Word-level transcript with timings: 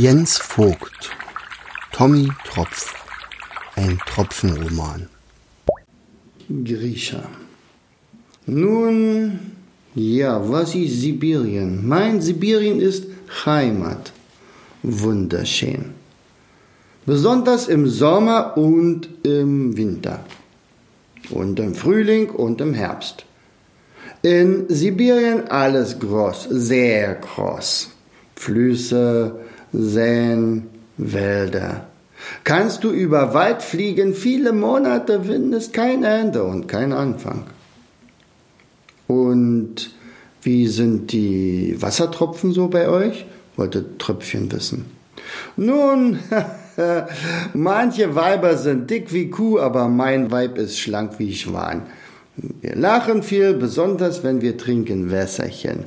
Jens 0.00 0.38
Vogt 0.38 1.10
Tommy 1.90 2.28
Tropf 2.44 2.94
Ein 3.74 3.98
Tropfenroman 4.06 5.08
Grisha 6.48 7.24
Nun, 8.46 9.40
ja, 9.96 10.40
was 10.48 10.76
ist 10.76 11.00
Sibirien? 11.00 11.84
Mein 11.84 12.20
Sibirien 12.20 12.80
ist 12.80 13.06
Heimat. 13.44 14.12
Wunderschön. 14.84 15.86
Besonders 17.04 17.66
im 17.66 17.88
Sommer 17.88 18.56
und 18.56 19.08
im 19.24 19.76
Winter. 19.76 20.24
Und 21.30 21.58
im 21.58 21.74
Frühling 21.74 22.30
und 22.30 22.60
im 22.60 22.72
Herbst. 22.72 23.24
In 24.22 24.66
Sibirien 24.68 25.48
alles 25.48 25.98
groß, 25.98 26.46
sehr 26.50 27.16
groß. 27.16 27.90
Flüsse, 28.36 29.40
Seen, 29.72 30.68
Wälder. 30.96 31.86
Kannst 32.44 32.84
du 32.84 32.90
über 32.90 33.34
Wald 33.34 33.62
fliegen, 33.62 34.14
viele 34.14 34.52
Monate 34.52 35.22
findest 35.24 35.72
kein 35.72 36.02
Ende 36.04 36.42
und 36.44 36.66
kein 36.66 36.92
Anfang. 36.92 37.44
Und 39.06 39.90
wie 40.42 40.66
sind 40.66 41.12
die 41.12 41.76
Wassertropfen 41.80 42.52
so 42.52 42.68
bei 42.68 42.88
euch? 42.88 43.26
wollte 43.58 43.98
Tröpfchen 43.98 44.50
wissen. 44.52 44.86
Nun, 45.56 46.20
manche 47.54 48.14
Weiber 48.14 48.56
sind 48.56 48.88
dick 48.88 49.12
wie 49.12 49.30
Kuh, 49.30 49.58
aber 49.58 49.88
mein 49.88 50.30
Weib 50.30 50.56
ist 50.58 50.78
schlank 50.78 51.18
wie 51.18 51.34
Schwan. 51.34 51.82
Wir 52.36 52.76
lachen 52.76 53.24
viel, 53.24 53.54
besonders 53.54 54.22
wenn 54.22 54.40
wir 54.40 54.56
trinken 54.56 55.10
Wässerchen. 55.10 55.84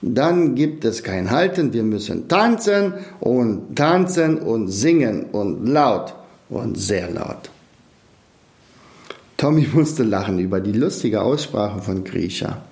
Dann 0.00 0.54
gibt 0.54 0.84
es 0.84 1.02
kein 1.02 1.30
Halten, 1.30 1.72
wir 1.72 1.82
müssen 1.82 2.28
tanzen 2.28 2.94
und 3.20 3.76
tanzen 3.76 4.38
und 4.38 4.68
singen 4.68 5.24
und 5.32 5.66
laut 5.66 6.14
und 6.48 6.78
sehr 6.78 7.10
laut. 7.10 7.50
Tommy 9.36 9.66
musste 9.72 10.04
lachen 10.04 10.38
über 10.38 10.60
die 10.60 10.72
lustige 10.72 11.22
Aussprache 11.22 11.82
von 11.82 12.04
Grisha. 12.04 12.62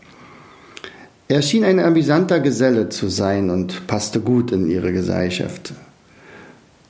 Er 1.28 1.42
schien 1.42 1.64
ein 1.64 1.80
amüsanter 1.80 2.38
Geselle 2.38 2.88
zu 2.88 3.08
sein 3.08 3.50
und 3.50 3.88
passte 3.88 4.20
gut 4.20 4.52
in 4.52 4.70
ihre 4.70 4.92
Gesellschaft. 4.92 5.72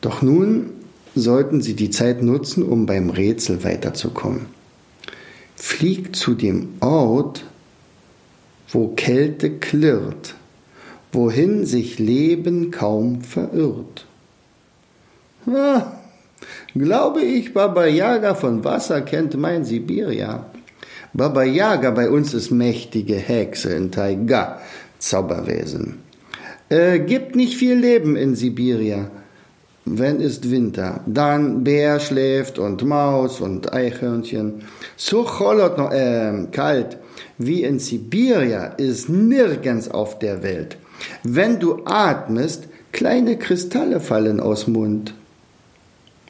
Doch 0.03 0.21
nun 0.21 0.71
sollten 1.15 1.63
sie 1.63 1.75
die 1.75 1.89
Zeit 1.89 2.23
nutzen, 2.23 2.63
um 2.63 2.85
beim 2.85 3.09
Rätsel 3.09 3.65
weiterzukommen. 3.65 4.47
Flieg 5.55 6.15
zu 6.15 6.35
dem 6.35 6.75
Ort, 6.81 7.45
wo 8.69 8.89
Kälte 8.89 9.51
klirrt, 9.59 10.35
wohin 11.13 11.67
sich 11.67 11.99
Leben 11.99 12.71
kaum 12.71 13.23
verirrt. 13.23 14.07
Ah, 15.47 15.93
glaube 16.75 17.23
ich, 17.23 17.55
Baba 17.55 17.87
Yaga 17.87 18.35
von 18.35 18.65
Wasser 18.65 19.01
kennt 19.03 19.37
mein 19.37 19.65
Sibiria. 19.65 20.47
Baba 21.13 21.45
Yaga 21.45 21.93
bei 21.93 22.11
uns 22.11 22.35
ist 22.35 22.51
mächtige 22.51 23.17
Hexe 23.17 23.73
in 23.75 23.91
Taiga, 23.91 24.61
Zauberwesen. 24.99 26.01
Äh, 26.69 26.99
gibt 26.99 27.37
nicht 27.37 27.57
viel 27.57 27.75
Leben 27.75 28.17
in 28.17 28.35
Sibiria. 28.35 29.11
Wenn 29.89 30.21
ist 30.21 30.51
Winter, 30.51 31.01
dann 31.07 31.63
Bär 31.63 32.01
schläft 32.01 32.59
und 32.59 32.85
Maus 32.85 33.41
und 33.41 33.73
Eichhörnchen. 33.73 34.65
So 34.97 35.23
cholot 35.23 35.79
noch, 35.79 35.93
äh, 35.93 36.49
kalt 36.51 36.99
wie 37.39 37.63
in 37.63 37.79
Sibiria 37.79 38.67
ist 38.67 39.09
nirgends 39.09 39.89
auf 39.89 40.19
der 40.19 40.43
Welt. 40.43 40.77
Wenn 41.23 41.61
du 41.61 41.83
atmest, 41.85 42.65
kleine 42.93 43.37
Kristalle 43.39 44.01
fallen 44.01 44.41
aus 44.41 44.67
Mund. 44.67 45.15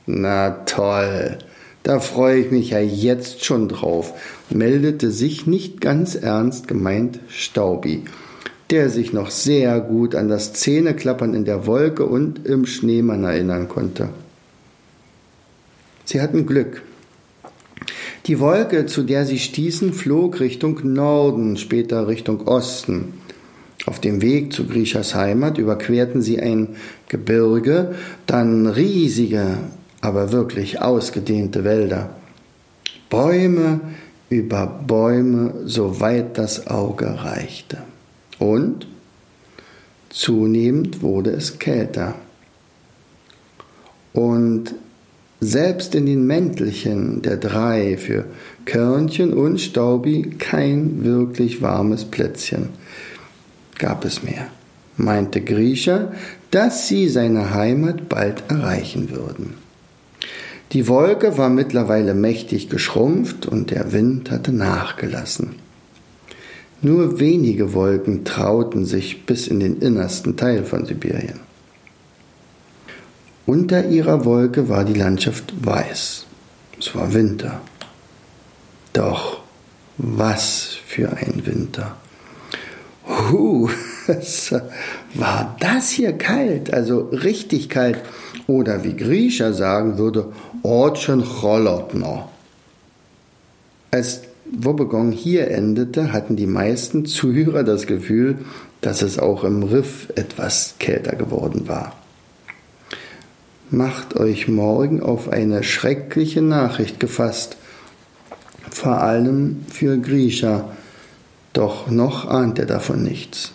Na 0.04 0.50
toll, 0.66 1.38
da 1.82 2.00
freue 2.00 2.40
ich 2.40 2.50
mich 2.50 2.70
ja 2.70 2.80
jetzt 2.80 3.44
schon 3.44 3.68
drauf, 3.68 4.12
meldete 4.50 5.10
sich 5.10 5.46
nicht 5.46 5.80
ganz 5.80 6.14
ernst 6.14 6.68
gemeint 6.68 7.20
Staubi, 7.28 8.04
der 8.70 8.90
sich 8.90 9.12
noch 9.12 9.30
sehr 9.30 9.80
gut 9.80 10.14
an 10.14 10.28
das 10.28 10.52
Zähneklappern 10.52 11.34
in 11.34 11.44
der 11.44 11.66
Wolke 11.66 12.04
und 12.04 12.46
im 12.46 12.66
Schneemann 12.66 13.24
erinnern 13.24 13.68
konnte. 13.68 14.08
Sie 16.04 16.20
hatten 16.20 16.46
Glück. 16.46 16.82
Die 18.26 18.40
Wolke, 18.40 18.86
zu 18.86 19.02
der 19.02 19.24
sie 19.24 19.38
stießen, 19.38 19.92
flog 19.92 20.40
Richtung 20.40 20.80
Norden, 20.92 21.56
später 21.56 22.08
Richtung 22.08 22.46
Osten. 22.48 23.14
Auf 23.86 24.00
dem 24.00 24.20
Weg 24.20 24.52
zu 24.52 24.66
Grishas 24.66 25.14
Heimat 25.14 25.58
überquerten 25.58 26.22
sie 26.22 26.40
ein 26.40 26.76
Gebirge, 27.08 27.94
dann 28.26 28.66
riesige, 28.66 29.58
aber 30.00 30.32
wirklich 30.32 30.82
ausgedehnte 30.82 31.62
Wälder. 31.62 32.10
Bäume 33.08 33.80
über 34.28 34.66
Bäume, 34.66 35.54
soweit 35.64 36.36
das 36.36 36.66
Auge 36.66 37.06
reichte. 37.06 37.78
Und 38.38 38.86
zunehmend 40.10 41.02
wurde 41.02 41.30
es 41.30 41.58
kälter. 41.58 42.14
Und 44.12 44.74
selbst 45.40 45.94
in 45.94 46.06
den 46.06 46.26
Mäntelchen 46.26 47.22
der 47.22 47.36
drei 47.36 47.96
für 47.98 48.24
Körnchen 48.64 49.34
und 49.34 49.60
Staubi 49.60 50.36
kein 50.38 51.04
wirklich 51.04 51.60
warmes 51.60 52.04
Plätzchen 52.04 52.70
gab 53.78 54.06
es 54.06 54.22
mehr, 54.22 54.46
meinte 54.96 55.42
Grisha, 55.42 56.12
dass 56.50 56.88
sie 56.88 57.08
seine 57.08 57.52
Heimat 57.52 58.08
bald 58.08 58.44
erreichen 58.48 59.10
würden. 59.10 59.54
Die 60.72 60.88
Wolke 60.88 61.36
war 61.38 61.50
mittlerweile 61.50 62.14
mächtig 62.14 62.70
geschrumpft 62.70 63.46
und 63.46 63.70
der 63.70 63.92
Wind 63.92 64.30
hatte 64.30 64.52
nachgelassen. 64.52 65.56
Nur 66.82 67.18
wenige 67.18 67.72
Wolken 67.72 68.24
trauten 68.24 68.84
sich 68.84 69.24
bis 69.24 69.46
in 69.46 69.60
den 69.60 69.80
innersten 69.80 70.36
Teil 70.36 70.64
von 70.64 70.84
Sibirien. 70.84 71.40
Unter 73.46 73.86
ihrer 73.86 74.24
Wolke 74.24 74.68
war 74.68 74.84
die 74.84 74.94
Landschaft 74.94 75.54
weiß. 75.64 76.26
Es 76.78 76.94
war 76.94 77.14
Winter. 77.14 77.60
Doch 78.92 79.40
was 79.98 80.76
für 80.86 81.10
ein 81.10 81.42
Winter. 81.46 81.96
Huh, 83.06 83.70
war 85.14 85.56
das 85.60 85.90
hier 85.90 86.12
kalt, 86.12 86.74
also 86.74 87.08
richtig 87.12 87.68
kalt. 87.68 88.00
Oder 88.46 88.84
wie 88.84 88.94
Grisha 88.94 89.52
sagen 89.52 89.96
würde, 89.96 90.32
Ortschen 90.62 91.24
Cholotno. 91.24 92.28
Als 93.90 94.22
Wobbegong 94.52 95.12
hier 95.12 95.50
endete, 95.50 96.12
hatten 96.12 96.36
die 96.36 96.46
meisten 96.46 97.04
Zuhörer 97.06 97.64
das 97.64 97.86
Gefühl, 97.86 98.38
dass 98.80 99.02
es 99.02 99.18
auch 99.18 99.44
im 99.44 99.62
Riff 99.62 100.08
etwas 100.14 100.76
kälter 100.78 101.16
geworden 101.16 101.68
war. 101.68 101.96
Macht 103.70 104.16
euch 104.16 104.46
morgen 104.46 105.02
auf 105.02 105.28
eine 105.28 105.64
schreckliche 105.64 106.42
Nachricht 106.42 107.00
gefasst, 107.00 107.56
vor 108.70 109.02
allem 109.02 109.64
für 109.68 109.98
Grisha, 109.98 110.70
doch 111.52 111.90
noch 111.90 112.26
ahnt 112.26 112.58
er 112.58 112.66
davon 112.66 113.02
nichts. 113.02 113.52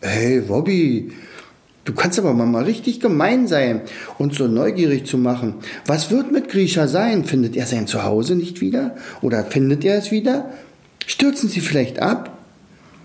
Hey, 0.00 0.48
Wobby, 0.48 1.12
du 1.84 1.92
kannst 1.92 2.18
aber 2.18 2.32
mal 2.32 2.64
richtig 2.64 3.00
gemein 3.00 3.48
sein 3.48 3.82
und 4.18 4.34
so 4.34 4.46
neugierig 4.46 5.06
zu 5.06 5.18
machen. 5.18 5.54
Was 5.86 6.10
wird 6.10 6.32
mit 6.32 6.48
Grisha 6.48 6.86
sein? 6.86 7.24
Findet 7.24 7.56
er 7.56 7.66
sein 7.66 7.86
Zuhause 7.86 8.36
nicht 8.36 8.60
wieder? 8.60 8.96
Oder 9.22 9.44
findet 9.44 9.84
er 9.84 9.98
es 9.98 10.10
wieder? 10.10 10.50
Stürzen 11.06 11.48
sie 11.48 11.60
vielleicht 11.60 12.00
ab? 12.00 12.38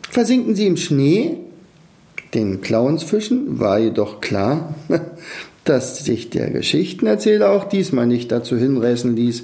Versinken 0.10 0.56
sie 0.56 0.68
im 0.68 0.78
Schnee? 0.78 1.38
Den 2.34 2.62
Clownsfischen 2.62 3.60
war 3.60 3.80
jedoch 3.80 4.22
klar, 4.22 4.76
dass 5.64 6.04
sich 6.04 6.30
der 6.30 6.52
Geschichtenerzähler 6.52 7.50
auch 7.50 7.66
diesmal 7.66 8.08
nicht 8.08 8.32
dazu 8.32 8.58
hinreißen 8.58 9.16
ließ, 9.16 9.44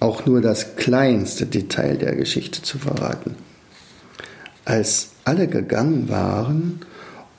auch 0.00 0.24
nur 0.26 0.40
das 0.40 0.76
kleinste 0.76 1.46
Detail 1.46 1.96
der 1.96 2.14
Geschichte 2.14 2.62
zu 2.62 2.78
verraten. 2.78 3.34
Als 4.64 5.10
alle 5.24 5.48
gegangen 5.48 6.08
waren 6.08 6.80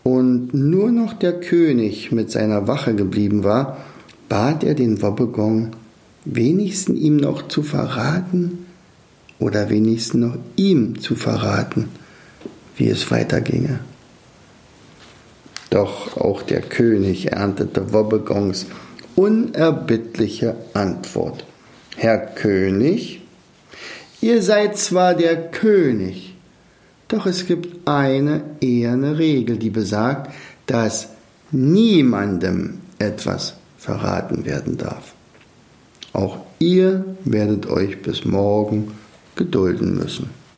und 0.03 0.53
nur 0.53 0.91
noch 0.91 1.13
der 1.13 1.39
König 1.39 2.11
mit 2.11 2.31
seiner 2.31 2.67
Wache 2.67 2.95
geblieben 2.95 3.43
war, 3.43 3.77
bat 4.27 4.63
er 4.63 4.75
den 4.75 5.01
Wobbegong, 5.01 5.71
wenigstens 6.25 6.99
ihm 6.99 7.17
noch 7.17 7.47
zu 7.47 7.63
verraten 7.63 8.65
oder 9.39 9.69
wenigstens 9.69 10.21
noch 10.21 10.37
ihm 10.55 10.99
zu 10.99 11.15
verraten, 11.15 11.89
wie 12.77 12.89
es 12.89 13.09
weiterginge. 13.11 13.79
Doch 15.69 16.17
auch 16.17 16.41
der 16.41 16.61
König 16.61 17.31
erntete 17.31 17.93
Wobbegongs 17.93 18.65
unerbittliche 19.15 20.55
Antwort. 20.73 21.45
Herr 21.97 22.17
König, 22.17 23.21
ihr 24.21 24.41
seid 24.41 24.77
zwar 24.77 25.13
der 25.13 25.49
König, 25.51 26.35
doch 27.09 27.25
es 27.25 27.45
gibt 27.45 27.87
eine 27.87 28.41
eherne 28.61 29.17
Regel, 29.17 29.57
die 29.57 29.69
besagt, 29.69 30.31
dass 30.65 31.09
niemandem 31.51 32.79
etwas 32.99 33.55
verraten 33.77 34.45
werden 34.45 34.77
darf. 34.77 35.13
Auch 36.13 36.37
ihr 36.59 37.03
werdet 37.25 37.67
euch 37.67 38.01
bis 38.01 38.25
morgen 38.25 38.91
gedulden 39.35 39.95
müssen. 39.95 40.29